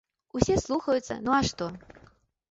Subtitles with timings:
[0.37, 1.67] Усе слухаюцца, ну а што.